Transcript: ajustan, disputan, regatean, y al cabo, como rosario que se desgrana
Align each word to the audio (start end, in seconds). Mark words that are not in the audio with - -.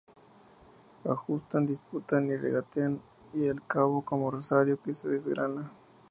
ajustan, 1.13 1.67
disputan, 1.67 2.27
regatean, 2.29 2.99
y 3.35 3.47
al 3.49 3.63
cabo, 3.67 4.03
como 4.03 4.31
rosario 4.31 4.81
que 4.81 4.95
se 4.95 5.07
desgrana 5.07 5.69